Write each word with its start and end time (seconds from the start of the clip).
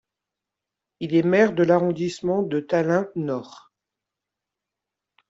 Il 0.99 1.13
est 1.13 1.21
maire 1.21 1.53
de 1.53 1.61
l'arrondissement 1.61 2.41
de 2.41 2.59
Tallinn-Nord. 2.59 3.71